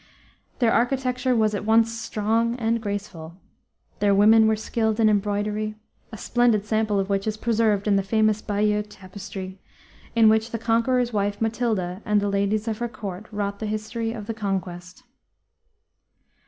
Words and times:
Their 0.57 0.71
architecture 0.73 1.35
was 1.35 1.53
at 1.53 1.63
once 1.63 1.93
strong 1.93 2.55
and 2.55 2.81
graceful. 2.81 3.35
Their 3.99 4.15
women 4.15 4.47
were 4.47 4.55
skilled 4.55 4.99
in 4.99 5.09
embroidery, 5.09 5.75
a 6.11 6.17
splendid 6.17 6.65
sample 6.65 6.99
of 6.99 7.07
which 7.07 7.27
is 7.27 7.37
preserved 7.37 7.87
in 7.87 7.97
the 7.97 8.01
famous 8.01 8.41
Bayeux 8.41 8.81
tapestry, 8.81 9.59
in 10.15 10.27
which 10.27 10.49
the 10.49 10.57
conqueror's 10.57 11.13
wife, 11.13 11.39
Matilda, 11.39 12.01
and 12.03 12.19
the 12.19 12.29
ladies 12.29 12.67
of 12.67 12.79
her 12.79 12.89
court 12.89 13.27
wrought 13.31 13.59
the 13.59 13.67
history 13.67 14.11
of 14.11 14.25
the 14.25 14.33
Conquest. 14.33 15.03